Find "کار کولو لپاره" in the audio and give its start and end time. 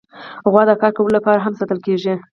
0.81-1.39